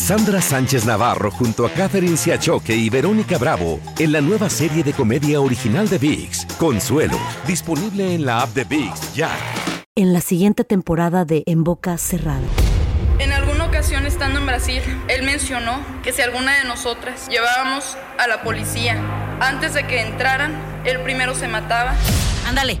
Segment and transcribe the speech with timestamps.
[0.00, 4.94] Cassandra Sánchez Navarro junto a Catherine Siachoque y Verónica Bravo en la nueva serie de
[4.94, 9.30] comedia original de VIX, Consuelo, disponible en la app de VIX ya.
[9.94, 12.40] En la siguiente temporada de En Boca Cerrada.
[13.18, 18.26] En alguna ocasión estando en Brasil, él mencionó que si alguna de nosotras llevábamos a
[18.26, 18.96] la policía
[19.40, 20.54] antes de que entraran,
[20.86, 21.94] él primero se mataba.
[22.48, 22.80] Ándale,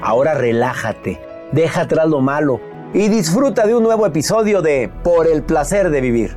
[0.00, 1.20] Ahora relájate,
[1.52, 2.60] deja atrás lo malo
[2.94, 6.36] y disfruta de un nuevo episodio de Por el placer de vivir.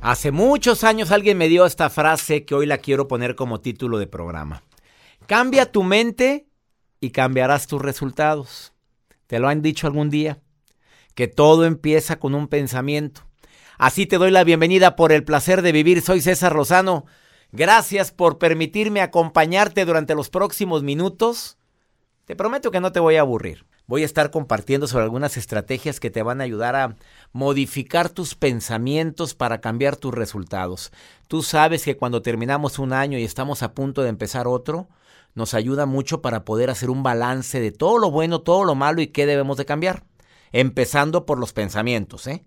[0.00, 3.98] Hace muchos años alguien me dio esta frase que hoy la quiero poner como título
[3.98, 4.62] de programa.
[5.26, 6.46] Cambia tu mente
[7.00, 8.74] y cambiarás tus resultados.
[9.26, 10.38] ¿Te lo han dicho algún día?
[11.14, 13.22] Que todo empieza con un pensamiento.
[13.76, 16.00] Así te doy la bienvenida por el placer de vivir.
[16.00, 17.06] Soy César Rosano.
[17.56, 21.56] Gracias por permitirme acompañarte durante los próximos minutos.
[22.24, 23.64] Te prometo que no te voy a aburrir.
[23.86, 26.96] Voy a estar compartiendo sobre algunas estrategias que te van a ayudar a
[27.32, 30.90] modificar tus pensamientos para cambiar tus resultados.
[31.28, 34.88] Tú sabes que cuando terminamos un año y estamos a punto de empezar otro,
[35.36, 39.00] nos ayuda mucho para poder hacer un balance de todo lo bueno, todo lo malo
[39.00, 40.02] y qué debemos de cambiar.
[40.50, 42.44] Empezando por los pensamientos, ¿eh?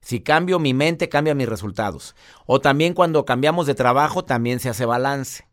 [0.00, 2.14] Si cambio mi mente, cambia mis resultados.
[2.46, 5.46] O también cuando cambiamos de trabajo, también se hace balance.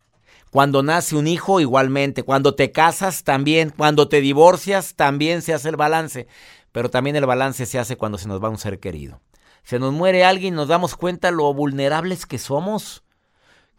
[0.51, 2.23] Cuando nace un hijo, igualmente.
[2.23, 3.73] Cuando te casas, también.
[3.75, 6.27] Cuando te divorcias, también se hace el balance.
[6.71, 9.21] Pero también el balance se hace cuando se nos va un ser querido.
[9.63, 13.03] Se nos muere alguien, nos damos cuenta lo vulnerables que somos.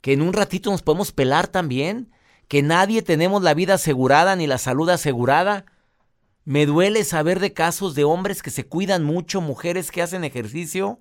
[0.03, 2.13] Que en un ratito nos podemos pelar también
[2.49, 5.67] que nadie tenemos la vida asegurada ni la salud asegurada.
[6.49, 10.99] Me duele saber de casos de hombres que se cuidan mucho, mujeres que hacen ejercicio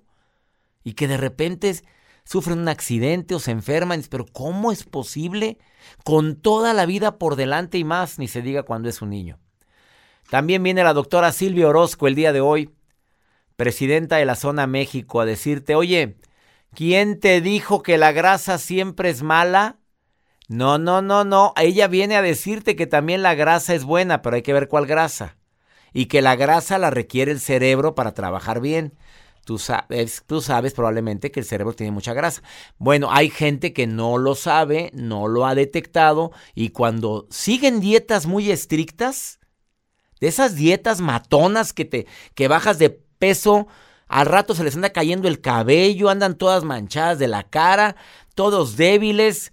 [0.84, 1.74] y que de repente
[2.22, 4.04] sufren un accidente o se enferman.
[4.10, 5.56] Pero ¿cómo es posible?
[6.04, 9.38] Con toda la vida por delante y más, ni se diga cuando es un niño.
[10.28, 12.74] También viene la doctora Silvia Orozco el día de hoy,
[13.56, 16.18] presidenta de la zona México, a decirte, oye,
[16.74, 19.78] ¿quién te dijo que la grasa siempre es mala?
[20.46, 21.54] No, no, no, no.
[21.56, 24.84] Ella viene a decirte que también la grasa es buena, pero hay que ver cuál
[24.84, 25.37] grasa.
[25.92, 28.94] Y que la grasa la requiere el cerebro para trabajar bien.
[29.44, 30.22] Tú sabes,
[30.74, 32.42] probablemente que el cerebro tiene mucha grasa.
[32.76, 38.26] Bueno, hay gente que no lo sabe, no lo ha detectado y cuando siguen dietas
[38.26, 39.40] muy estrictas,
[40.20, 43.68] de esas dietas matonas que te que bajas de peso,
[44.06, 47.96] al rato se les anda cayendo el cabello, andan todas manchadas de la cara,
[48.34, 49.52] todos débiles,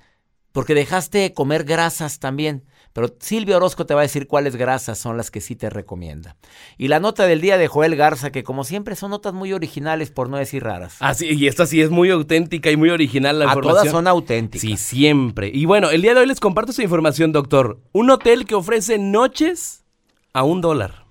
[0.51, 2.66] porque dejaste de comer grasas también.
[2.95, 6.38] Pero Silvia Orozco te va a decir cuáles grasas son las que sí te recomienda.
[6.78, 10.11] Y la nota del día de Joel Garza, que como siempre son notas muy originales,
[10.11, 10.95] por no decir raras.
[11.01, 13.75] Ah, sí, y esta sí es muy auténtica y muy original la a información.
[13.75, 14.61] todas son auténticas.
[14.61, 15.51] Sí, siempre.
[15.53, 17.81] Y bueno, el día de hoy les comparto esta información, doctor.
[17.92, 19.83] Un hotel que ofrece noches
[20.31, 21.03] a un dólar.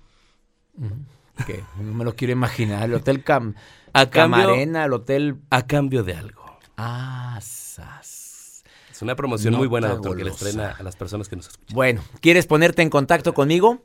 [1.45, 1.63] ¿Qué?
[1.79, 2.85] No me lo quiero imaginar.
[2.85, 3.53] El hotel Cam
[3.93, 5.35] a Camarena, el hotel...
[5.51, 6.57] A cambio de algo.
[6.77, 8.14] Ah, sas.
[8.95, 11.75] Es una promoción muy buena, doctor, que les traen a, las personas que nos escuchan.
[11.75, 13.83] Bueno, ¿quieres ponerte en contacto conmigo?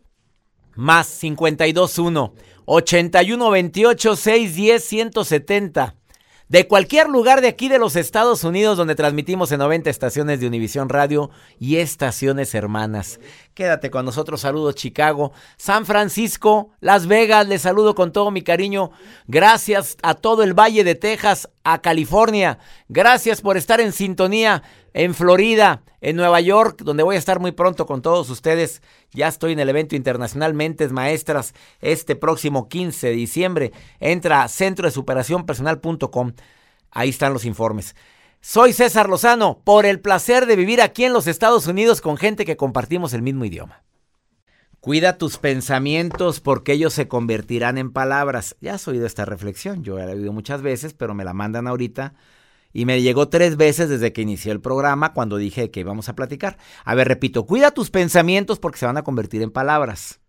[0.77, 2.33] Más 521
[2.65, 5.97] 8128 610 170.
[6.51, 10.47] De cualquier lugar de aquí de los Estados Unidos donde transmitimos en 90 estaciones de
[10.47, 13.19] Univisión Radio y estaciones hermanas.
[13.55, 18.91] Quédate con nosotros, saludos Chicago, San Francisco, Las Vegas, les saludo con todo mi cariño.
[19.29, 22.59] Gracias a todo el Valle de Texas, a California.
[22.89, 27.52] Gracias por estar en sintonía en Florida, en Nueva York, donde voy a estar muy
[27.52, 28.82] pronto con todos ustedes.
[29.12, 33.72] Ya estoy en el evento internacional Mentes Maestras este próximo 15 de diciembre.
[34.00, 36.32] Entra a centro de superación personal.com.
[36.90, 37.94] Ahí están los informes.
[38.40, 42.46] Soy César Lozano, por el placer de vivir aquí en los Estados Unidos con gente
[42.46, 43.82] que compartimos el mismo idioma.
[44.81, 48.56] Cuida tus pensamientos porque ellos se convertirán en palabras.
[48.62, 51.66] Ya has oído esta reflexión, yo la he oído muchas veces, pero me la mandan
[51.66, 52.14] ahorita
[52.72, 56.14] y me llegó tres veces desde que inicié el programa cuando dije que íbamos a
[56.14, 56.58] platicar.
[56.84, 60.20] A ver, repito, cuida tus pensamientos porque se van a convertir en palabras.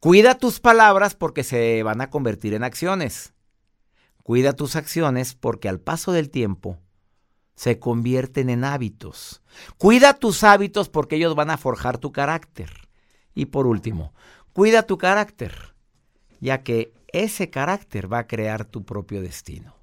[0.00, 3.34] Cuida tus palabras porque se van a convertir en acciones.
[4.22, 6.78] Cuida tus acciones porque al paso del tiempo
[7.54, 9.42] se convierten en hábitos.
[9.78, 12.70] Cuida tus hábitos porque ellos van a forjar tu carácter.
[13.34, 14.14] Y por último,
[14.52, 15.74] cuida tu carácter,
[16.40, 19.76] ya que ese carácter va a crear tu propio destino.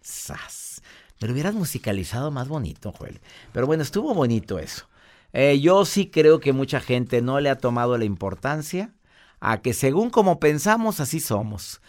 [0.00, 0.82] ¡Sas!
[1.20, 3.20] Me lo hubieras musicalizado más bonito, Joel.
[3.52, 4.86] Pero bueno, estuvo bonito eso.
[5.32, 8.92] Eh, yo sí creo que mucha gente no le ha tomado la importancia
[9.38, 11.80] a que según como pensamos, así somos.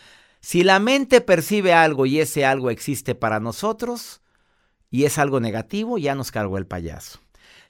[0.42, 4.22] Si la mente percibe algo y ese algo existe para nosotros
[4.90, 7.20] y es algo negativo, ya nos cargó el payaso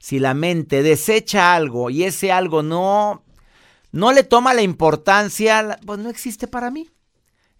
[0.02, 3.22] si la mente desecha algo y ese algo no,
[3.92, 6.90] no le toma la importancia, pues no existe para mí.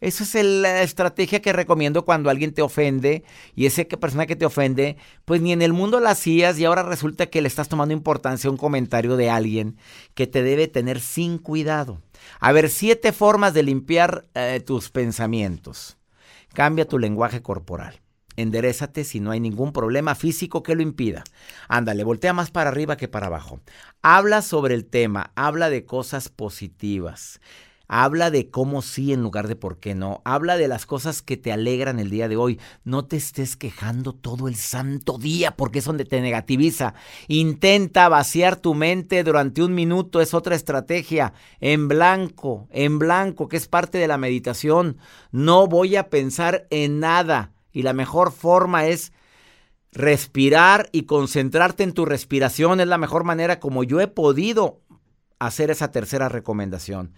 [0.03, 3.23] Esa es la estrategia que recomiendo cuando alguien te ofende
[3.55, 6.83] y esa persona que te ofende, pues ni en el mundo la hacías y ahora
[6.83, 9.77] resulta que le estás tomando importancia a un comentario de alguien
[10.15, 12.03] que te debe tener sin cuidado.
[12.41, 15.99] A ver, siete formas de limpiar eh, tus pensamientos.
[16.53, 18.01] Cambia tu lenguaje corporal
[18.35, 21.23] enderezate si no hay ningún problema físico que lo impida.
[21.69, 23.61] Ándale, voltea más para arriba que para abajo.
[24.01, 27.41] Habla sobre el tema, habla de cosas positivas.
[27.95, 30.23] Habla de cómo sí en lugar de por qué no.
[30.25, 32.59] Habla de las cosas que te alegran el día de hoy.
[32.85, 36.95] No te estés quejando todo el santo día porque es donde te negativiza.
[37.29, 40.23] Intenta vaciar tu mente durante un minuto.
[40.23, 41.35] Es otra estrategia.
[41.61, 44.97] En blanco, en blanco, que es parte de la meditación.
[45.31, 47.53] No voy a pensar en nada.
[47.73, 49.13] Y la mejor forma es
[49.93, 52.81] respirar y concentrarte en tu respiración.
[52.81, 54.81] Es la mejor manera como yo he podido
[55.39, 57.13] hacer esa tercera recomendación.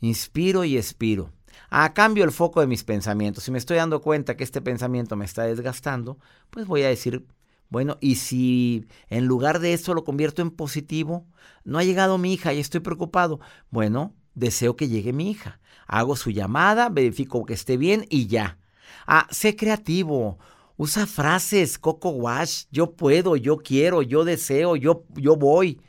[0.00, 1.32] Inspiro y expiro.
[1.70, 3.44] A cambio el foco de mis pensamientos.
[3.44, 6.18] Si me estoy dando cuenta que este pensamiento me está desgastando,
[6.50, 7.26] pues voy a decir,
[7.68, 11.26] bueno, y si en lugar de eso lo convierto en positivo,
[11.64, 13.40] no ha llegado mi hija y estoy preocupado.
[13.70, 15.60] Bueno, deseo que llegue mi hija.
[15.86, 18.58] Hago su llamada, verifico que esté bien y ya.
[19.06, 20.38] Ah, sé creativo.
[20.76, 25.80] Usa frases, Coco Wash, yo puedo, yo quiero, yo deseo, yo, yo voy.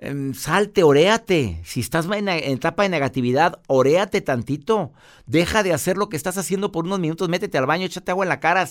[0.00, 1.60] Em, salte, oréate.
[1.64, 4.92] Si estás en, etapa de negatividad, oréate tantito.
[5.26, 8.24] Deja de hacer lo que estás haciendo por unos minutos, métete al baño, échate agua
[8.24, 8.68] en la cara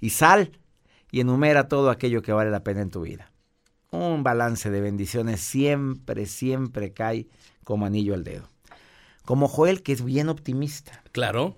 [0.00, 0.52] y sal.
[1.10, 3.32] Y enumera todo aquello que vale la pena en tu vida.
[3.90, 7.26] Un balance de bendiciones siempre, siempre cae
[7.64, 8.48] como anillo al dedo.
[9.24, 11.02] Como Joel, que es bien optimista.
[11.12, 11.56] Claro.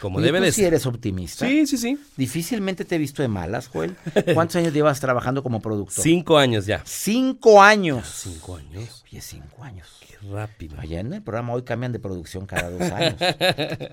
[0.00, 0.68] Como debe ¿tú de sí ser.
[0.68, 1.46] eres optimista.
[1.46, 1.98] Sí, sí, sí.
[2.16, 3.96] Difícilmente te he visto de malas, Joel.
[4.34, 6.02] ¿Cuántos años llevas trabajando como productor?
[6.02, 6.82] Cinco años ya.
[6.84, 8.06] Cinco años.
[8.22, 9.04] Cinco años.
[9.10, 9.88] Oye, cinco años.
[10.00, 10.78] Qué rápido.
[10.78, 13.16] Allá en el programa hoy cambian de producción cada dos años.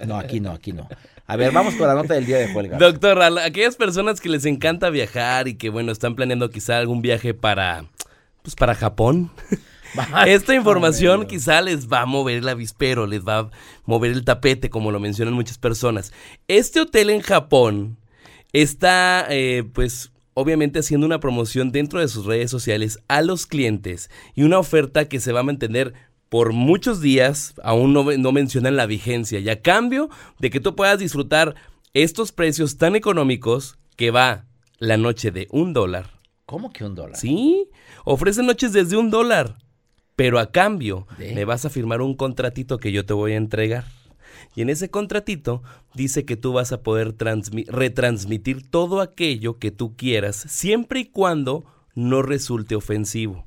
[0.06, 0.88] No, aquí no, aquí no.
[1.26, 2.86] A ver, vamos con la nota del día de Joel Garza.
[2.86, 7.02] Doctor, a aquellas personas que les encanta viajar y que, bueno, están planeando quizá algún
[7.02, 7.86] viaje para,
[8.44, 9.32] pues, para Japón.
[10.28, 13.50] Esta información quizá les va a mover el avispero, les va a
[13.86, 16.14] mover el tapete, como lo mencionan muchas personas.
[16.48, 17.98] Este hotel en Japón
[18.54, 24.10] está, eh, pues, obviamente haciendo una promoción dentro de sus redes sociales a los clientes
[24.36, 25.94] y una oferta que se va a mantener
[26.30, 30.76] por muchos días, aún no, no mencionan la vigencia, y a cambio de que tú
[30.76, 31.56] puedas disfrutar
[31.94, 34.46] estos precios tan económicos que va
[34.78, 36.12] la noche de un dólar.
[36.46, 37.18] ¿Cómo que un dólar?
[37.18, 37.70] Sí,
[38.06, 39.58] ofrecen noches desde un dólar,
[40.18, 41.34] pero a cambio ¿De?
[41.34, 43.86] me vas a firmar un contratito que yo te voy a entregar.
[44.56, 45.62] Y en ese contratito
[45.94, 51.06] dice que tú vas a poder transmi- retransmitir todo aquello que tú quieras, siempre y
[51.06, 51.64] cuando
[51.96, 53.46] no resulte ofensivo.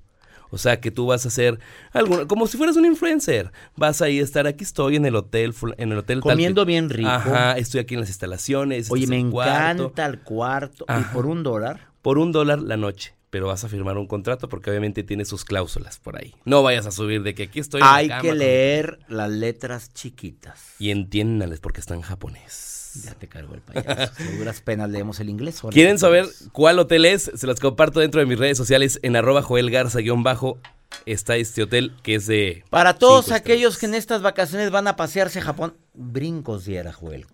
[0.53, 1.59] O sea, que tú vas a hacer
[1.93, 3.53] alguna, como si fueras un influencer.
[3.77, 6.19] Vas ahí a estar, aquí estoy en el hotel, en el hotel.
[6.21, 7.09] tal Comiendo que- bien rico.
[7.09, 8.79] Ajá, estoy aquí en las instalaciones.
[8.85, 9.83] este Oye, me cuarto.
[9.85, 10.87] encanta el cuarto.
[10.89, 11.89] ¿Y por un dólar?
[12.03, 13.15] Por un dólar la noche.
[13.31, 16.35] Pero vas a firmar un contrato porque obviamente tiene sus cláusulas por ahí.
[16.45, 17.81] No vayas a subir de que aquí estoy.
[17.81, 20.61] en la Hay cama que con- leer las letras chiquitas.
[20.81, 23.03] Y entiéndanles porque está en japonés.
[23.05, 24.13] Ya te cargo el payaso.
[24.19, 25.63] De duras penas leemos el inglés.
[25.63, 27.31] ahora ¿Quieren saber cuál hotel es?
[27.37, 30.59] Se los comparto dentro de mis redes sociales en arroba Joel Garza-bajo.
[31.07, 32.65] Está este hotel que es de...
[32.69, 37.27] Para todos aquellos que en estas vacaciones van a pasearse a Japón, brincos diera, Joel.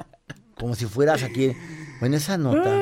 [0.58, 1.52] Como si fueras aquí.
[2.00, 2.78] Bueno, esa nota.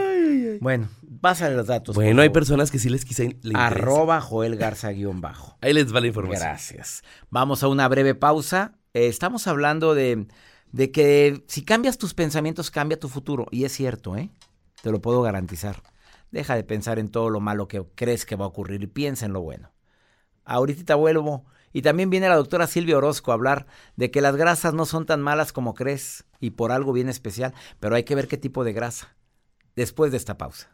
[0.60, 0.88] Bueno,
[1.20, 1.94] pásale los datos.
[1.94, 3.38] Bueno, hay personas que sí les quise.
[3.42, 3.58] le.
[3.58, 5.56] Arroba Joel Garza guion bajo.
[5.60, 6.48] Ahí les va la información.
[6.48, 7.02] Gracias.
[7.30, 8.78] Vamos a una breve pausa.
[8.92, 10.26] Eh, estamos hablando de,
[10.72, 13.46] de que si cambias tus pensamientos, cambia tu futuro.
[13.50, 14.30] Y es cierto, ¿eh?
[14.82, 15.82] Te lo puedo garantizar.
[16.30, 19.24] Deja de pensar en todo lo malo que crees que va a ocurrir y piensa
[19.26, 19.72] en lo bueno.
[20.44, 21.44] Ahorita vuelvo.
[21.72, 23.66] Y también viene la doctora Silvia Orozco a hablar
[23.96, 27.52] de que las grasas no son tan malas como crees y por algo bien especial,
[27.80, 29.16] pero hay que ver qué tipo de grasa.
[29.74, 30.73] Después de esta pausa.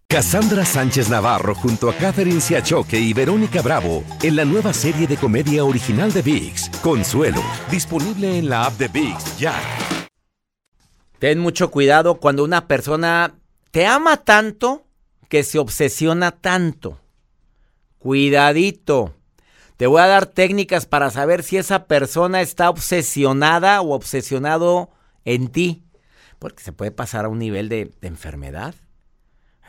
[0.07, 5.17] Cassandra Sánchez Navarro junto a Catherine Siachoque y Verónica Bravo en la nueva serie de
[5.17, 9.55] comedia original de VIX, Consuelo, disponible en la app de VIX ya.
[11.19, 13.35] Ten mucho cuidado cuando una persona
[13.71, 14.85] te ama tanto
[15.29, 16.99] que se obsesiona tanto.
[17.99, 19.15] Cuidadito.
[19.77, 24.89] Te voy a dar técnicas para saber si esa persona está obsesionada o obsesionado
[25.23, 25.83] en ti.
[26.37, 28.75] Porque se puede pasar a un nivel de, de enfermedad.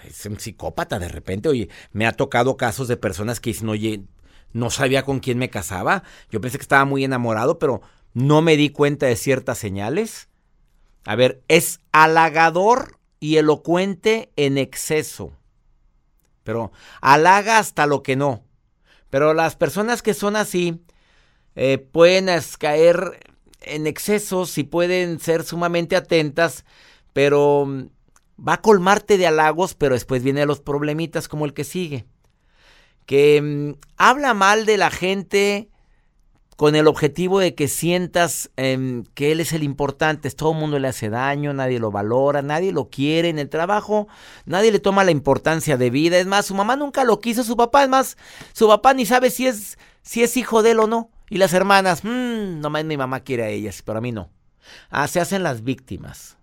[0.06, 1.48] Es un psicópata de repente.
[1.48, 4.04] Oye, me ha tocado casos de personas que dicen, oye,
[4.52, 6.02] no sabía con quién me casaba.
[6.30, 7.82] Yo pensé que estaba muy enamorado, pero
[8.14, 10.28] no me di cuenta de ciertas señales.
[11.04, 15.32] A ver, es halagador y elocuente en exceso.
[16.44, 18.44] Pero halaga hasta lo que no.
[19.10, 20.82] Pero las personas que son así
[21.54, 22.28] eh, pueden
[22.58, 23.20] caer
[23.60, 26.64] en excesos y pueden ser sumamente atentas,
[27.12, 27.88] pero mm,
[28.46, 32.06] va a colmarte de halagos, pero después vienen los problemitas como el que sigue.
[33.06, 35.68] Que mm, habla mal de la gente
[36.56, 40.30] con el objetivo de que sientas em, que él es el importante.
[40.30, 44.06] Todo el mundo le hace daño, nadie lo valora, nadie lo quiere en el trabajo,
[44.44, 46.18] nadie le toma la importancia de vida.
[46.18, 48.16] Es más, su mamá nunca lo quiso, su papá, es más,
[48.52, 51.10] su papá ni sabe si es, si es hijo de él o no.
[51.28, 54.30] Y las hermanas, mmm, nomás mi mamá quiere a ellas, pero a mí no.
[54.90, 56.36] Ah, se hacen las víctimas.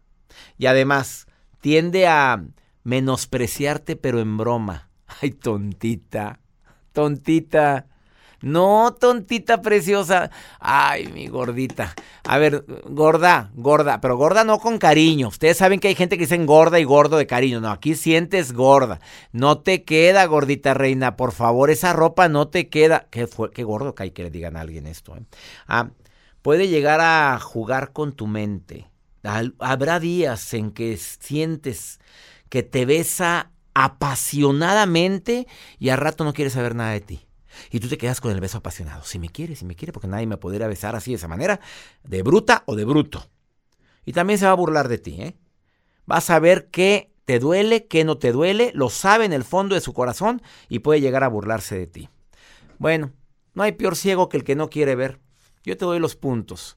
[0.57, 1.27] Y además,
[1.61, 2.43] tiende a
[2.83, 4.89] menospreciarte, pero en broma.
[5.21, 6.39] Ay, tontita,
[6.93, 7.87] tontita.
[8.41, 10.31] No, tontita preciosa.
[10.59, 11.93] Ay, mi gordita.
[12.23, 15.27] A ver, gorda, gorda, pero gorda no con cariño.
[15.27, 17.59] Ustedes saben que hay gente que dicen gorda y gordo de cariño.
[17.59, 19.01] No, aquí sientes gorda.
[19.33, 21.17] No te queda, gordita reina.
[21.17, 23.07] Por favor, esa ropa no te queda.
[23.11, 25.17] Qué, fue, qué gordo que hay que le digan a alguien esto.
[25.17, 25.23] ¿eh?
[25.67, 25.89] Ah,
[26.41, 28.89] puede llegar a jugar con tu mente.
[29.23, 31.99] Habrá días en que sientes
[32.49, 35.47] que te besa apasionadamente
[35.77, 37.25] y al rato no quieres saber nada de ti.
[37.71, 39.03] Y tú te quedas con el beso apasionado.
[39.03, 41.59] Si me quiere, si me quiere, porque nadie me podría besar así de esa manera,
[42.03, 43.29] de bruta o de bruto.
[44.05, 45.35] Y también se va a burlar de ti, ¿eh?
[46.05, 49.75] Vas a ver qué te duele, qué no te duele, lo sabe en el fondo
[49.75, 52.09] de su corazón y puede llegar a burlarse de ti.
[52.79, 53.11] Bueno,
[53.53, 55.19] no hay peor ciego que el que no quiere ver.
[55.63, 56.75] Yo te doy los puntos,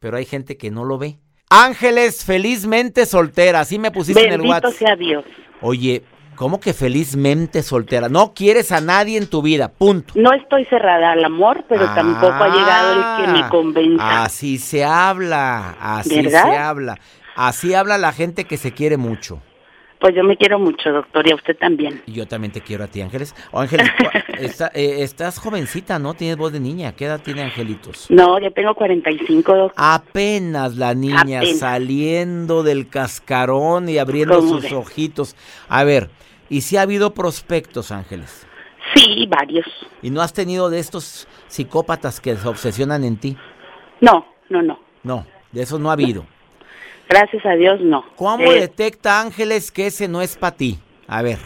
[0.00, 1.20] pero hay gente que no lo ve.
[1.62, 4.72] Ángeles, felizmente soltera, así me pusiste en el Bendito WhatsApp.
[4.78, 5.24] sea Dios.
[5.60, 6.02] Oye,
[6.34, 8.08] ¿cómo que felizmente soltera?
[8.08, 10.14] No quieres a nadie en tu vida, punto.
[10.16, 14.02] No estoy cerrada al amor, pero tampoco ha llegado el que me convenza.
[14.04, 16.44] Ah, Así se habla, así ¿Verdad?
[16.44, 16.98] se habla.
[17.36, 19.40] Así habla la gente que se quiere mucho.
[20.04, 22.02] Pues yo me quiero mucho, doctor, y a usted también.
[22.04, 23.34] Y yo también te quiero a ti, Ángeles.
[23.52, 23.88] Oh, Ángeles,
[24.38, 26.12] está- eh, estás jovencita, ¿no?
[26.12, 26.92] Tienes voz de niña.
[26.92, 28.10] ¿Qué edad tiene Angelitos?
[28.10, 29.72] No, ya tengo 45, doctor.
[29.82, 31.58] Apenas la niña Apenas.
[31.58, 34.74] saliendo del cascarón y abriendo ¿Cómo sus ve?
[34.76, 35.36] ojitos.
[35.70, 36.10] A ver,
[36.50, 38.46] ¿y si ha habido prospectos, Ángeles?
[38.94, 39.64] Sí, varios.
[40.02, 43.38] ¿Y no has tenido de estos psicópatas que se obsesionan en ti?
[44.02, 44.78] No, no, no.
[45.02, 46.26] No, de esos no ha habido.
[47.08, 48.04] Gracias a Dios, no.
[48.16, 50.78] ¿Cómo Eh, detecta Ángeles que ese no es para ti?
[51.06, 51.38] A ver,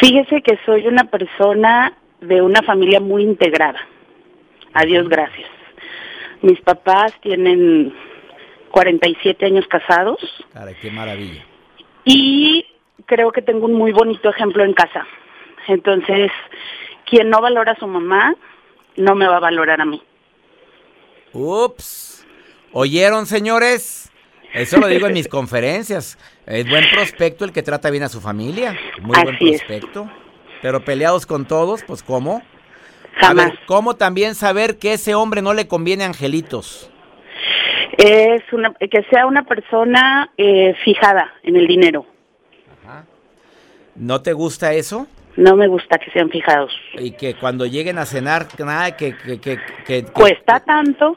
[0.00, 3.78] Fíjese que soy una persona de una familia muy integrada.
[4.74, 5.48] A Dios gracias.
[6.40, 7.94] Mis papás tienen
[8.72, 10.18] 47 años casados
[10.52, 11.44] caray, qué maravilla.
[12.04, 12.66] y
[13.06, 15.06] creo que tengo un muy bonito ejemplo en casa.
[15.68, 16.32] Entonces,
[17.08, 18.34] quien no valora a su mamá,
[18.96, 20.02] no me va a valorar a mí.
[21.32, 22.26] Ups.
[22.72, 24.01] ¿Oyeron, señores?
[24.54, 26.18] Eso lo digo en mis conferencias.
[26.46, 28.76] Es buen prospecto el que trata bien a su familia.
[29.00, 29.62] Muy buen es.
[29.62, 30.10] prospecto.
[30.60, 32.42] Pero peleados con todos, pues ¿cómo?
[33.16, 33.46] Jamás.
[33.46, 36.90] A ver, ¿cómo también saber que ese hombre no le conviene a Angelitos?
[37.98, 42.06] Es una, que sea una persona eh, fijada en el dinero.
[43.94, 45.06] ¿No te gusta eso?
[45.36, 46.72] No me gusta que sean fijados.
[46.94, 49.16] Y que cuando lleguen a cenar, nada, que...
[49.16, 51.16] que, que, que- que- Cuesta tanto.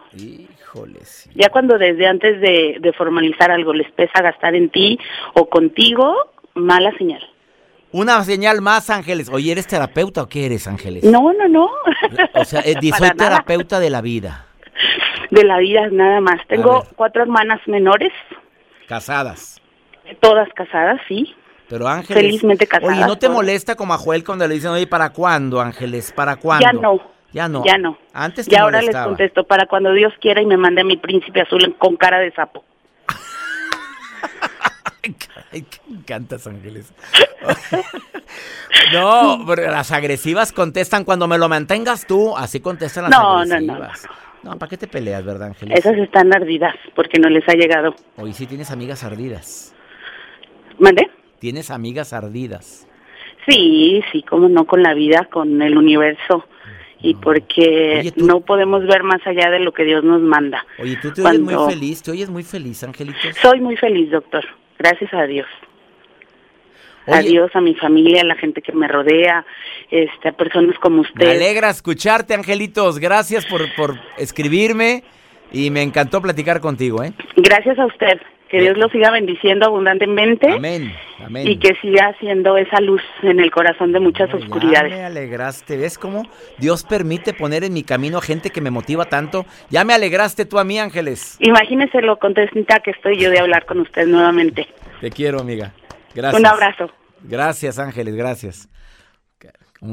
[0.75, 1.29] Híjoles.
[1.35, 4.99] Ya cuando desde antes de, de formalizar algo les pesa gastar en ti
[5.33, 6.13] o contigo,
[6.53, 7.21] mala señal.
[7.91, 9.29] Una señal más, Ángeles.
[9.31, 11.03] Oye, ¿eres terapeuta o qué eres, Ángeles?
[11.05, 11.69] No, no, no.
[12.33, 13.13] O sea, eh, soy nada.
[13.13, 14.47] terapeuta de la vida.
[15.31, 16.41] De la vida nada más.
[16.47, 18.11] Tengo cuatro hermanas menores,
[18.87, 19.61] Casadas.
[20.19, 21.33] todas casadas, sí.
[21.69, 22.21] Pero Ángeles...
[22.21, 23.35] Felizmente casadas, Oye, ¿no te todas.
[23.37, 26.11] molesta como a Joel cuando le dicen, oye, ¿para cuándo, Ángeles?
[26.11, 26.65] ¿Para cuándo?
[26.65, 27.14] Ya no.
[27.35, 27.65] Ya no.
[27.65, 27.97] Ya no.
[28.13, 30.95] Antes te Y ahora les contesto para cuando Dios quiera y me mande a mi
[30.95, 32.63] príncipe azul con cara de sapo.
[35.51, 36.93] Ay, que me encantas, Ángeles.
[38.93, 42.37] no, pero las agresivas contestan cuando me lo mantengas tú.
[42.37, 44.07] Así contestan las No, no, no, agresivas.
[44.41, 45.77] No, ¿para qué te peleas, verdad, Ángeles?
[45.77, 47.95] Esas están ardidas porque no les ha llegado.
[48.15, 49.75] Oye, sí tienes amigas ardidas.
[50.79, 51.11] ¿Mande?
[51.39, 52.87] Tienes amigas ardidas.
[53.45, 56.45] Sí, sí, como no con la vida, con el universo.
[57.07, 60.65] Y porque Oye, tú- no podemos ver más allá de lo que Dios nos manda.
[60.79, 63.17] Oye, tú te oyes muy feliz, te oyes muy feliz, Angelito.
[63.41, 64.43] Soy muy feliz, doctor.
[64.79, 65.47] Gracias a Dios.
[67.07, 67.17] Oye.
[67.17, 69.45] A Dios, a mi familia, a la gente que me rodea,
[69.91, 71.29] este, a personas como Me usted.
[71.29, 72.97] alegra escucharte, Angelitos.
[72.97, 75.03] Gracias por, por escribirme
[75.51, 77.13] y me encantó platicar contigo, ¿eh?
[77.35, 78.19] Gracias a usted.
[78.49, 80.93] Que Dios lo siga bendiciendo abundantemente Amén,
[81.25, 81.47] amén.
[81.47, 84.91] y que siga haciendo esa luz en el corazón de muchas Ya oscuridades.
[84.91, 85.77] me alegraste.
[85.77, 86.23] ¿Ves cómo
[86.59, 89.45] Dios permite poner en mi camino a gente que me motiva tanto?
[89.71, 91.37] Ya me alegraste tú a mí, Ángeles.
[91.39, 94.67] Imagínese lo contenta que estoy yo de hablar con usted nuevamente.
[95.01, 95.71] Te quiero, amiga.
[96.13, 96.39] Gracias.
[96.39, 96.91] Un abrazo.
[97.23, 98.69] Gracias, Ángeles, gracias.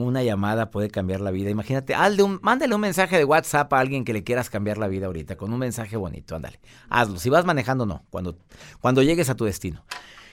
[0.00, 1.50] Una llamada puede cambiar la vida.
[1.50, 4.88] Imagínate, hazle un, mándale un mensaje de WhatsApp a alguien que le quieras cambiar la
[4.88, 6.60] vida ahorita, con un mensaje bonito, ándale.
[6.88, 7.18] Hazlo.
[7.18, 8.04] Si vas manejando, no.
[8.10, 8.36] Cuando,
[8.80, 9.84] cuando llegues a tu destino.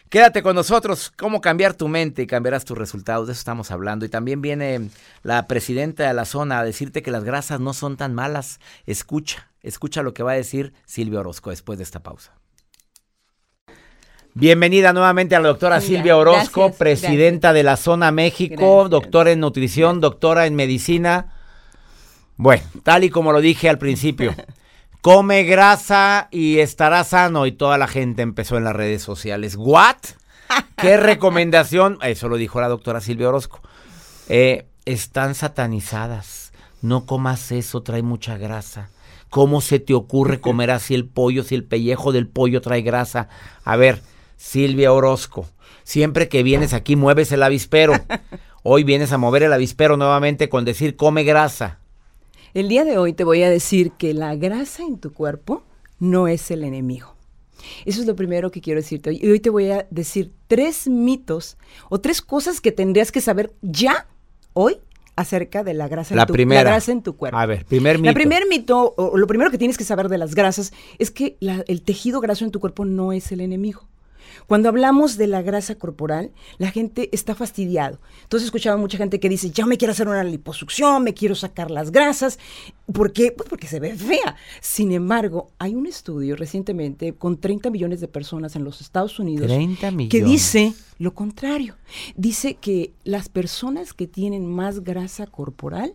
[0.09, 4.05] Quédate con nosotros, cómo cambiar tu mente y cambiarás tus resultados, de eso estamos hablando.
[4.05, 4.89] Y también viene
[5.21, 8.59] la presidenta de la zona a decirte que las grasas no son tan malas.
[8.87, 12.38] Escucha, escucha lo que va a decir Silvia Orozco después de esta pausa.
[14.39, 18.89] Bienvenida nuevamente a la doctora Mira, Silvia Orozco, gracias, presidenta de la zona México, Gracias.
[18.89, 21.33] doctora en nutrición, doctora en medicina.
[22.37, 24.33] Bueno, tal y como lo dije al principio,
[25.01, 29.57] come grasa y estará sano y toda la gente empezó en las redes sociales.
[29.57, 29.97] ¿What?
[30.77, 31.97] ¿Qué recomendación?
[32.01, 33.59] Eso lo dijo la doctora Silvia Orozco.
[34.29, 36.53] Eh, están satanizadas.
[36.81, 38.89] No comas eso, trae mucha grasa.
[39.29, 43.27] ¿Cómo se te ocurre comer así el pollo si el pellejo del pollo trae grasa?
[43.65, 44.01] A ver,
[44.49, 45.45] Silvia Orozco,
[45.83, 47.93] siempre que vienes aquí mueves el avispero.
[48.63, 51.79] Hoy vienes a mover el avispero nuevamente con decir come grasa.
[52.53, 55.63] El día de hoy te voy a decir que la grasa en tu cuerpo
[55.99, 57.15] no es el enemigo.
[57.85, 59.09] Eso es lo primero que quiero decirte.
[59.09, 59.19] hoy.
[59.21, 61.57] Y hoy te voy a decir tres mitos
[61.89, 64.07] o tres cosas que tendrías que saber ya
[64.53, 64.77] hoy
[65.17, 66.63] acerca de la grasa, La en, tu, primera.
[66.63, 67.37] la grasa en tu cuerpo.
[67.37, 68.13] A ver, primer La mito.
[68.13, 71.63] primer mito, o lo primero que tienes que saber de las grasas, es que la-
[71.67, 73.87] el tejido graso en tu cuerpo no es el enemigo.
[74.47, 77.99] Cuando hablamos de la grasa corporal, la gente está fastidiado.
[78.23, 81.71] Entonces escuchaba mucha gente que dice, ya me quiero hacer una liposucción, me quiero sacar
[81.71, 82.39] las grasas.
[82.91, 83.31] ¿Por qué?
[83.31, 84.35] Pues porque se ve fea.
[84.61, 89.47] Sin embargo, hay un estudio recientemente con 30 millones de personas en los Estados Unidos
[89.47, 90.09] 30 millones.
[90.11, 91.75] que dice lo contrario.
[92.15, 95.93] Dice que las personas que tienen más grasa corporal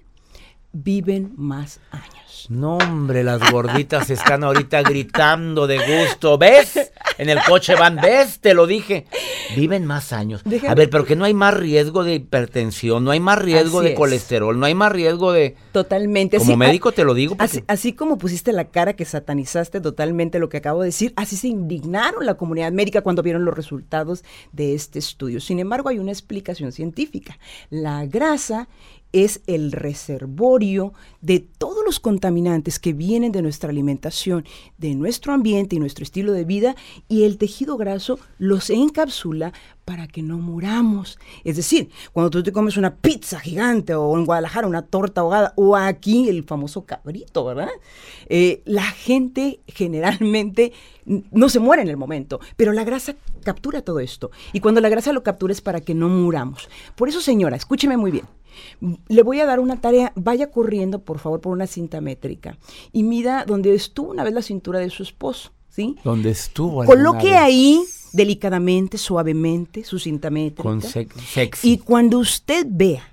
[0.75, 2.47] viven más años.
[2.51, 6.37] No, hombre, las gorditas están ahorita gritando de gusto.
[6.37, 6.91] ¿Ves?
[7.17, 8.41] En el coche van, ¿ves?
[8.41, 9.07] Te lo dije.
[9.57, 10.43] Viven más años.
[10.45, 13.79] Déjame- A ver, pero que no hay más riesgo de hipertensión, no hay más riesgo
[13.79, 13.99] Así de es.
[13.99, 15.55] colesterol, no hay más riesgo de...
[15.73, 16.37] Totalmente.
[16.39, 19.05] Como Así- médico a- te lo digo porque- Así, así como pusiste la cara que
[19.07, 23.45] satanizaste totalmente lo que acabo de decir, así se indignaron la comunidad médica cuando vieron
[23.47, 25.41] los resultados de este estudio.
[25.41, 27.39] Sin embargo, hay una explicación científica.
[27.71, 28.69] La grasa
[29.15, 34.45] es el reservorio de todos los contaminantes que vienen de nuestra alimentación,
[34.77, 36.75] de nuestro ambiente y nuestro estilo de vida,
[37.09, 39.53] y el tejido graso los encapsula
[39.85, 41.19] para que no muramos.
[41.45, 45.53] Es decir, cuando tú te comes una pizza gigante o en Guadalajara una torta ahogada
[45.57, 47.69] o aquí el famoso cabrito, ¿verdad?
[48.29, 50.73] Eh, la gente generalmente
[51.05, 54.31] no se muere en el momento, pero la grasa captura todo esto.
[54.53, 56.69] Y cuando la grasa lo captura es para que no muramos.
[56.97, 58.25] Por eso, señora, escúcheme muy bien.
[59.09, 62.57] Le voy a dar una tarea, vaya corriendo por favor por una cinta métrica
[62.93, 65.97] y mida donde estuvo una vez la cintura de su esposo, ¿sí?
[66.05, 67.37] Donde estuvo Coloque vez.
[67.37, 67.81] ahí
[68.15, 70.63] delicadamente, suavemente, su cinta métrica.
[70.63, 71.73] Con sexy.
[71.73, 73.11] Y cuando usted vea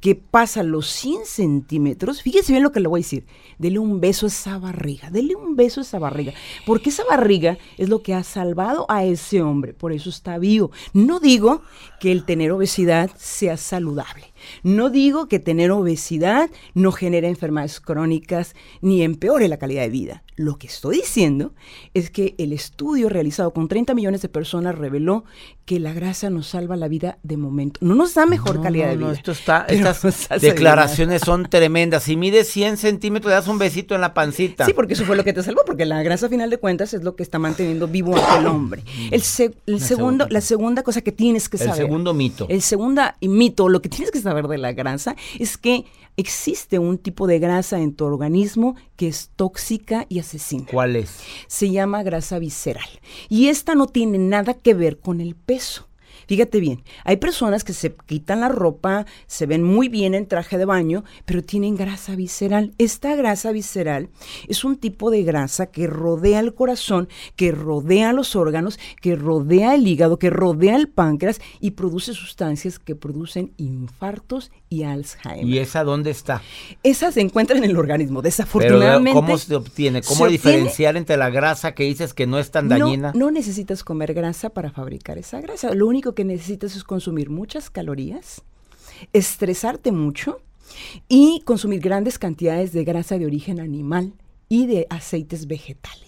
[0.00, 3.26] que pasa los 100 centímetros, fíjese bien lo que le voy a decir,
[3.58, 6.32] dele un beso a esa barriga, dele un beso a esa barriga,
[6.64, 10.70] porque esa barriga es lo que ha salvado a ese hombre, por eso está vivo.
[10.92, 11.62] No digo
[11.98, 14.32] que el tener obesidad sea saludable.
[14.62, 20.22] No digo que tener obesidad no genere enfermedades crónicas ni empeore la calidad de vida.
[20.36, 21.54] Lo que estoy diciendo
[21.94, 25.24] es que el estudio realizado con 30 millones de personas reveló
[25.64, 27.80] que la grasa nos salva la vida de momento.
[27.82, 29.12] No nos da mejor calidad de vida.
[29.12, 30.02] esto está, estas
[30.40, 32.02] declaraciones son tremendas.
[32.02, 34.66] Si mides 100 centímetros, le das un besito en la pancita.
[34.66, 36.92] Sí, porque eso fue lo que te salvó, porque la grasa, a final de cuentas,
[36.92, 38.84] es lo que está manteniendo vivo al hombre.
[39.10, 39.22] El,
[39.66, 41.72] el segundo, la segunda cosa que tienes que saber.
[41.72, 42.46] El segundo mito.
[42.48, 45.84] El segundo mito, lo que tienes que saber de la grasa es que
[46.16, 50.66] existe un tipo de grasa en tu organismo que es tóxica y asesina.
[50.70, 51.20] ¿Cuál es?
[51.46, 52.88] Se llama grasa visceral.
[53.28, 55.88] Y esta no tiene nada que ver con el peso.
[56.26, 60.58] Fíjate bien, hay personas que se quitan la ropa, se ven muy bien en traje
[60.58, 62.72] de baño, pero tienen grasa visceral.
[62.78, 64.08] Esta grasa visceral
[64.48, 69.74] es un tipo de grasa que rodea el corazón, que rodea los órganos, que rodea
[69.74, 75.46] el hígado, que rodea el páncreas y produce sustancias que producen infartos y Alzheimer.
[75.46, 76.42] ¿Y esa dónde está?
[76.82, 79.18] Esa se encuentra en el organismo, desafortunadamente.
[79.20, 80.02] ¿Cómo se obtiene?
[80.02, 83.12] ¿Cómo diferenciar entre la grasa que dices que no es tan dañina?
[83.14, 85.72] No, no necesitas comer grasa para fabricar esa grasa.
[85.74, 88.42] Lo único que necesitas es consumir muchas calorías,
[89.12, 90.40] estresarte mucho
[91.08, 94.14] y consumir grandes cantidades de grasa de origen animal
[94.48, 96.05] y de aceites vegetales.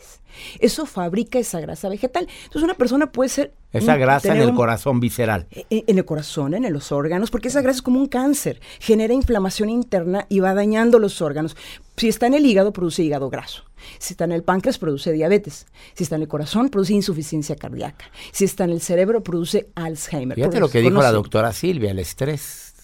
[0.61, 2.29] Eso fabrica esa grasa vegetal.
[2.45, 3.55] Entonces una persona puede ser...
[3.73, 5.47] Esa grasa en el corazón visceral.
[5.51, 8.61] En, e, en, el corazón, en los órganos, porque esa grasa es como un cáncer.
[8.81, 11.57] Genera inflamación interna y va dañando los órganos.
[11.97, 13.65] Si está en el hígado, produce hígado graso.
[13.99, 15.67] Si está en el páncreas, produce diabetes.
[15.95, 18.07] Si está en el corazón, produce insuficiencia cardíaca.
[18.33, 20.37] Si está en el cerebro, produce Alzheimer.
[20.37, 22.75] Fíjate lo que dijo la doctora Silvia, el estrés.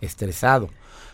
[0.00, 0.68] Estresado.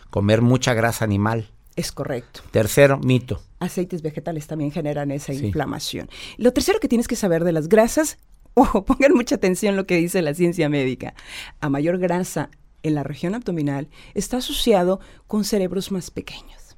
[0.09, 1.49] Comer mucha grasa animal.
[1.75, 2.41] Es correcto.
[2.51, 3.41] Tercero, mito.
[3.65, 6.09] Aceites vegetales también generan esa inflamación.
[6.37, 8.17] Lo tercero que tienes que saber de las grasas,
[8.53, 11.13] ojo, pongan mucha atención lo que dice la ciencia médica.
[11.59, 12.49] A mayor grasa
[12.83, 16.77] en la región abdominal está asociado con cerebros más pequeños.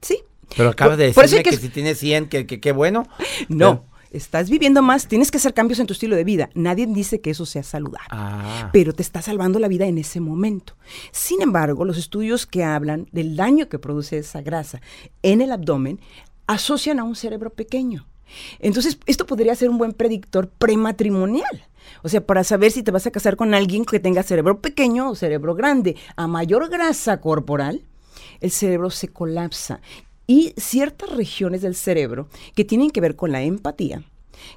[0.00, 0.22] Sí.
[0.56, 3.08] Pero acabas de decirme que, si tienes 100, que qué bueno.
[3.48, 3.84] No
[4.16, 6.50] estás viviendo más, tienes que hacer cambios en tu estilo de vida.
[6.54, 8.70] Nadie dice que eso sea saludable, ah.
[8.72, 10.76] pero te está salvando la vida en ese momento.
[11.12, 14.80] Sin embargo, los estudios que hablan del daño que produce esa grasa
[15.22, 16.00] en el abdomen
[16.46, 18.06] asocian a un cerebro pequeño.
[18.58, 21.66] Entonces, esto podría ser un buen predictor prematrimonial.
[22.02, 25.10] O sea, para saber si te vas a casar con alguien que tenga cerebro pequeño
[25.10, 25.96] o cerebro grande.
[26.16, 27.82] A mayor grasa corporal,
[28.40, 29.80] el cerebro se colapsa
[30.26, 34.02] y ciertas regiones del cerebro que tienen que ver con la empatía,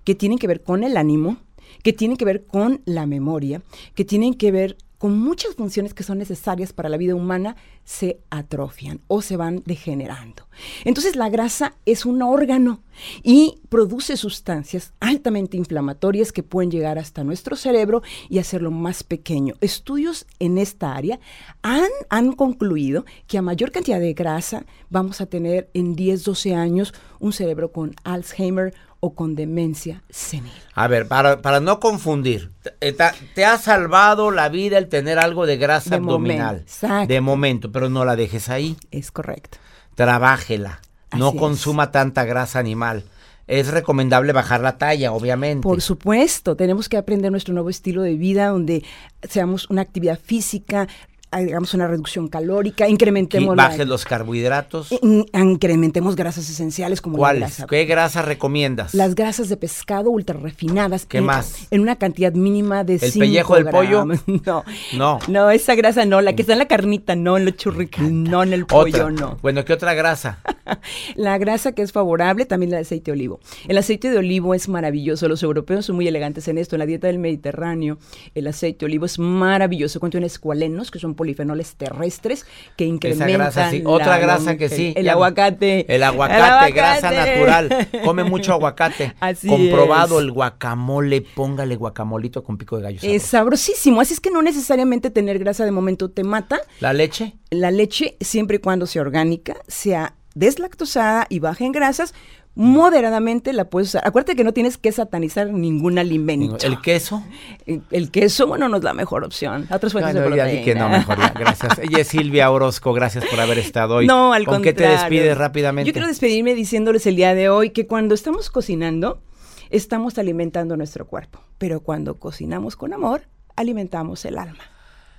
[0.04, 1.38] que tienen que ver con el ánimo,
[1.84, 3.62] que tienen que ver con la memoria,
[3.96, 8.20] que tienen que ver con muchas funciones que son necesarias para la vida humana, se
[8.30, 10.48] atrofian o se van degenerando.
[10.86, 12.82] Entonces la grasa es un órgano
[13.24, 19.56] y produce sustancias altamente inflamatorias que pueden llegar hasta nuestro cerebro y hacerlo más pequeño.
[19.62, 21.20] Estudios en esta área
[21.62, 26.56] han, han concluido que a mayor cantidad de grasa vamos a tener en 10, 12
[26.56, 30.52] años un cerebro con Alzheimer o con demencia senil.
[30.74, 32.94] A ver, para, para no confundir, te,
[33.36, 36.66] te, ha salvado la vida el tener algo de grasa abdominal.
[37.08, 38.78] de momento, pero no la dejes ahí.
[38.92, 39.58] Es correcto.
[39.96, 40.82] Trabájela.
[41.18, 43.04] no consuma tanta grasa animal.
[43.48, 45.64] Es recomendable bajar la talla, obviamente.
[45.64, 48.84] Por supuesto, tenemos que aprender nuestro nuevo estilo de vida donde
[49.24, 50.88] seamos una actividad física,
[51.32, 53.56] hagamos una reducción calórica, incrementemos...
[53.56, 54.90] Bajes los carbohidratos.
[55.34, 57.42] incrementemos grasas esenciales como ¿Cuáles?
[57.42, 57.68] La grasa.
[57.68, 58.94] ¿Qué grasas recomiendas?
[58.94, 61.06] Las grasas de pescado ultra refinadas.
[61.06, 61.68] ¿Qué más?
[61.72, 64.06] En una cantidad mínima de ¿El pellejo del pollo?
[64.46, 64.64] No.
[64.96, 65.20] No.
[65.28, 66.22] No, esa grasa no.
[66.22, 69.38] La que está en la carnita, no en los churritos, no en el pollo, no.
[69.42, 70.40] Bueno, ¿qué otra grasa?
[71.16, 73.40] la grasa que es favorable, también el aceite de olivo.
[73.68, 75.28] El aceite de olivo es maravilloso.
[75.28, 76.76] Los europeos son muy elegantes en esto.
[76.76, 77.98] En la dieta del Mediterráneo,
[78.36, 80.00] el aceite de olivo es maravilloso.
[80.00, 82.46] Contiene escualenos, que son polifenoles terrestres
[82.78, 84.94] que incrementan Otra grasa que sí.
[84.96, 85.94] El aguacate.
[85.94, 87.90] El aguacate, grasa natural.
[88.06, 89.14] Come mucho aguacate.
[89.20, 93.00] Así Comprobado el guacamole, póngale guacamolito con pico de gallo.
[93.04, 94.00] Es sabrosísimo.
[94.00, 96.62] Así es que no necesariamente tener grasa de momento te mata.
[96.80, 97.34] ¿La leche?
[97.50, 102.14] La leche, siempre y cuando sea orgánica, sea deslactosada y baja en grasas,
[102.58, 104.02] moderadamente la puedes usar.
[104.06, 106.58] Acuérdate que no tienes que satanizar ningún alimento.
[106.66, 107.24] ¿El queso?
[107.66, 109.68] El, queso, bueno, no es la mejor opción.
[109.72, 110.64] Otras fuentes de proteína.
[110.64, 111.78] que no, mejor Gracias.
[111.84, 114.08] Ella es Silvia Orozco, gracias por haber estado hoy.
[114.08, 115.88] No, al ¿Con qué te despides rápidamente?
[115.88, 119.22] Yo quiero despedirme diciéndoles el día de hoy que cuando estamos cocinando,
[119.70, 121.40] estamos alimentando nuestro cuerpo.
[121.60, 123.24] Pero cuando cocinamos con amor,
[123.56, 124.64] alimentamos el alma.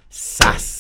[0.08, 0.77] ¡Sas!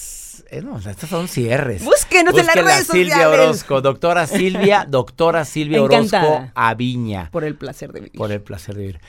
[0.50, 1.84] Eh, no, estas son cierres.
[1.84, 3.40] Búsquenos en las Búsquenla redes Silvia sociales.
[3.40, 5.82] Orozco, doctora Silvia, doctora Silvia.
[5.82, 7.30] Orozco Aviña.
[7.30, 8.18] Por el placer de vivir.
[8.18, 9.00] Por el placer de vivir.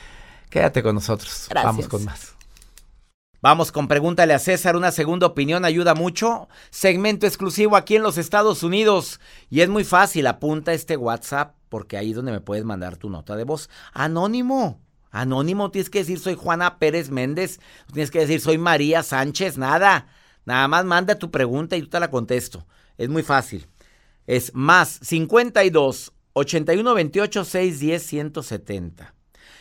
[0.50, 1.48] Quédate con nosotros.
[1.50, 1.66] Gracias.
[1.66, 2.36] Vamos con más.
[3.42, 6.50] Vamos con Pregúntale a César, una segunda opinión ayuda mucho.
[6.72, 9.22] Segmento exclusivo aquí en los Estados Unidos.
[9.50, 13.10] Y es muy fácil, apunta este WhatsApp, porque ahí es donde me puedes mandar tu
[13.10, 13.70] nota de voz.
[13.94, 14.82] Anónimo.
[15.12, 17.60] Anónimo, tienes que decir soy Juana Pérez Méndez,
[17.92, 20.08] tienes que decir soy María Sánchez, nada.
[20.50, 22.66] Nada más manda tu pregunta y yo te la contesto.
[22.98, 23.68] Es muy fácil.
[24.26, 29.14] Es más 52 81 28 610 170.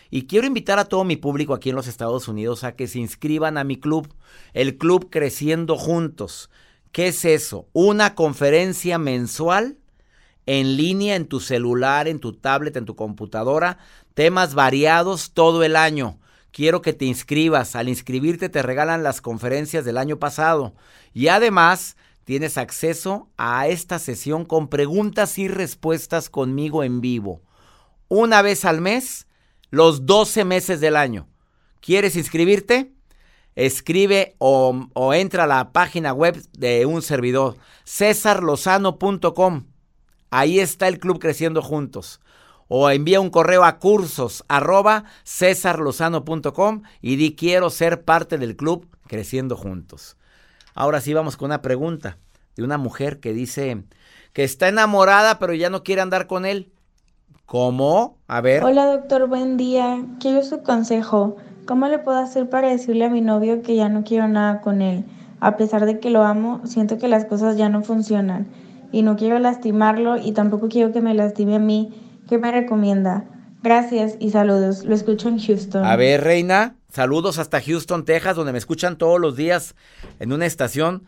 [0.09, 3.01] Y quiero invitar a todo mi público aquí en los Estados Unidos a que se
[3.01, 4.09] inscriban a mi club,
[4.55, 6.49] el Club Creciendo Juntos.
[6.91, 7.69] ¿Qué es eso?
[7.75, 9.77] Una conferencia mensual
[10.47, 13.77] en línea en tu celular, en tu tablet, en tu computadora,
[14.15, 16.19] temas variados todo el año.
[16.59, 17.77] Quiero que te inscribas.
[17.77, 20.75] Al inscribirte te regalan las conferencias del año pasado.
[21.15, 27.43] Y además tienes acceso a esta sesión con preguntas y respuestas conmigo en vivo.
[28.09, 29.29] Una vez al mes,
[29.71, 31.29] los 12 meses del año.
[31.81, 32.93] ¿Quieres inscribirte?
[33.55, 39.67] Escribe o, entra a la página web de un servidor, cesarlozano.com.
[40.31, 42.21] Ahí está el club Creciendo Juntos.
[42.69, 45.05] O envía un correo a cursos arroba
[47.01, 50.17] y di quiero ser parte del club Creciendo Juntos.
[50.75, 52.19] Ahora sí vamos con una pregunta
[52.57, 53.85] de una mujer que dice
[54.33, 56.71] que está enamorada pero ya no quiere andar con él.
[57.47, 58.19] ¿Cómo?
[58.29, 58.63] A ver.
[58.63, 60.05] Hola doctor, buen día.
[60.21, 61.37] Quiero su consejo.
[61.65, 64.83] ¿Cómo le puedo hacer para decirle a mi novio que ya no quiero nada con
[64.83, 65.07] él?
[65.41, 68.47] A pesar de que lo amo, siento que las cosas ya no funcionan
[68.93, 71.93] y no quiero lastimarlo y tampoco quiero que me lastime a mí.
[72.29, 73.25] ¿Qué me recomienda?
[73.63, 74.85] Gracias y saludos.
[74.85, 75.85] Lo escucho en Houston.
[75.85, 79.75] A ver, Reina, saludos hasta Houston, Texas, donde me escuchan todos los días
[80.21, 81.07] en una estación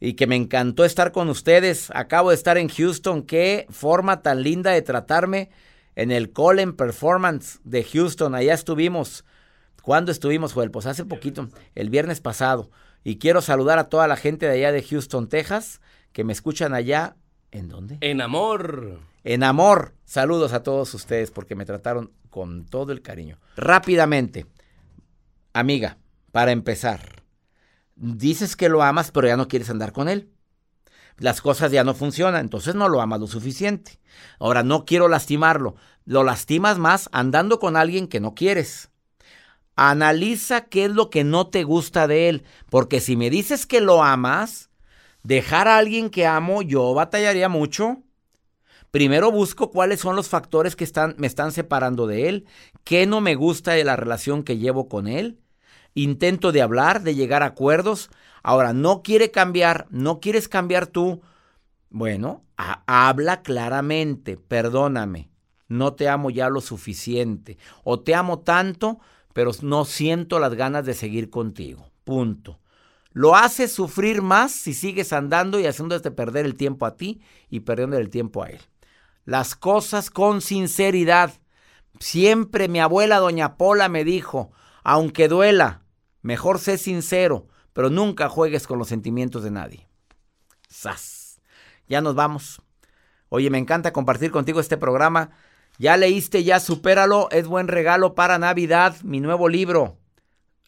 [0.00, 1.90] y que me encantó estar con ustedes.
[1.94, 3.22] Acabo de estar en Houston.
[3.22, 5.50] Qué forma tan linda de tratarme
[5.96, 8.34] en el Colin Performance de Houston.
[8.34, 9.24] Allá estuvimos.
[9.82, 10.70] ¿Cuándo estuvimos, Joel?
[10.70, 12.70] Pues hace poquito, el viernes pasado.
[13.04, 16.72] Y quiero saludar a toda la gente de allá de Houston, Texas, que me escuchan
[16.72, 17.16] allá.
[17.54, 17.98] ¿En dónde?
[18.00, 18.98] En amor.
[19.22, 19.94] En amor.
[20.04, 23.38] Saludos a todos ustedes porque me trataron con todo el cariño.
[23.56, 24.46] Rápidamente,
[25.52, 25.96] amiga,
[26.32, 27.22] para empezar,
[27.94, 30.32] dices que lo amas pero ya no quieres andar con él.
[31.16, 34.00] Las cosas ya no funcionan, entonces no lo amas lo suficiente.
[34.40, 35.76] Ahora, no quiero lastimarlo.
[36.04, 38.90] Lo lastimas más andando con alguien que no quieres.
[39.76, 43.80] Analiza qué es lo que no te gusta de él, porque si me dices que
[43.80, 44.70] lo amas,
[45.24, 47.98] dejar a alguien que amo, yo batallaría mucho.
[48.90, 52.46] Primero busco cuáles son los factores que están, me están separando de él,
[52.84, 55.40] qué no me gusta de la relación que llevo con él.
[55.94, 58.10] Intento de hablar, de llegar a acuerdos.
[58.42, 61.22] Ahora, no quiere cambiar, no quieres cambiar tú.
[61.90, 65.30] Bueno, ha- habla claramente, perdóname,
[65.68, 67.58] no te amo ya lo suficiente.
[67.84, 68.98] O te amo tanto,
[69.32, 71.90] pero no siento las ganas de seguir contigo.
[72.04, 72.58] Punto.
[73.14, 77.60] Lo haces sufrir más si sigues andando y haciéndote perder el tiempo a ti y
[77.60, 78.60] perdiendo el tiempo a él.
[79.24, 81.32] Las cosas con sinceridad.
[82.00, 84.50] Siempre mi abuela doña Pola me dijo,
[84.82, 85.82] aunque duela,
[86.22, 89.88] mejor sé sincero, pero nunca juegues con los sentimientos de nadie.
[90.68, 91.40] ¡Sas!
[91.86, 92.62] Ya nos vamos.
[93.28, 95.30] Oye, me encanta compartir contigo este programa.
[95.78, 97.28] Ya leíste, ya supéralo.
[97.30, 99.98] Es buen regalo para Navidad, mi nuevo libro.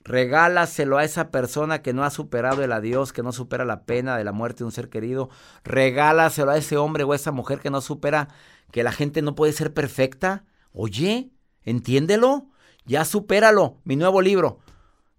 [0.06, 4.16] Regálaselo a esa persona que no ha superado el adiós, que no supera la pena
[4.16, 5.30] de la muerte de un ser querido.
[5.64, 8.28] Regálaselo a ese hombre o a esa mujer que no supera
[8.70, 10.44] que la gente no puede ser perfecta.
[10.70, 11.32] Oye,
[11.64, 12.46] entiéndelo.
[12.84, 13.80] Ya supéralo.
[13.82, 14.60] Mi nuevo libro.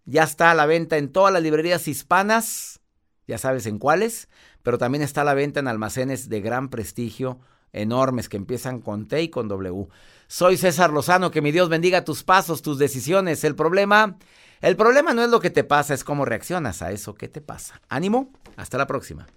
[0.06, 2.80] Ya está a la venta en todas las librerías hispanas.
[3.28, 4.30] Ya sabes en cuáles.
[4.63, 7.41] Pero también está a la venta en almacenes de gran prestigio,
[7.73, 9.89] enormes, que empiezan con T y con W.
[10.28, 11.30] Soy César Lozano.
[11.30, 13.43] Que mi Dios bendiga tus pasos, tus decisiones.
[13.43, 14.17] El problema...
[14.59, 17.41] El problema no es lo que te pasa, es cómo reaccionas a eso que te
[17.41, 17.79] pasa.
[17.89, 19.27] Ánimo, hasta la próxima.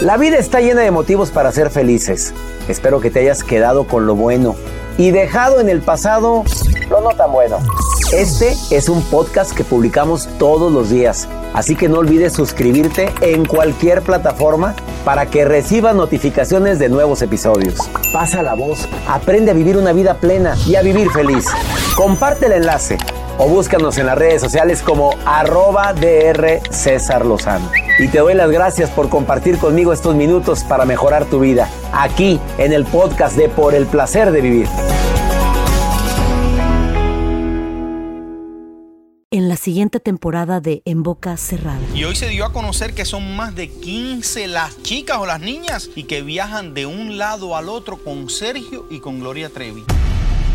[0.00, 2.32] La vida está llena de motivos para ser felices.
[2.68, 4.54] Espero que te hayas quedado con lo bueno
[4.98, 6.44] y dejado en el pasado
[6.90, 7.58] lo no tan bueno.
[8.12, 13.44] Este es un podcast que publicamos todos los días, así que no olvides suscribirte en
[13.44, 17.74] cualquier plataforma para que recibas notificaciones de nuevos episodios.
[18.12, 21.46] Pasa la voz, aprende a vivir una vida plena y a vivir feliz.
[21.96, 22.96] Comparte el enlace
[23.38, 27.70] o búscanos en las redes sociales como arroba DR César Lozano.
[27.98, 32.40] Y te doy las gracias por compartir conmigo estos minutos para mejorar tu vida, aquí
[32.58, 34.68] en el podcast de Por el Placer de Vivir.
[39.32, 41.80] en la siguiente temporada de En Boca Cerrada.
[41.94, 45.40] Y hoy se dio a conocer que son más de 15 las chicas o las
[45.40, 49.84] niñas y que viajan de un lado al otro con Sergio y con Gloria Trevi.